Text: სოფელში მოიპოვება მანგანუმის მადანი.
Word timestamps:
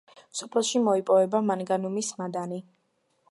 სოფელში 0.37 0.81
მოიპოვება 0.85 1.43
მანგანუმის 1.51 2.11
მადანი. 2.23 2.61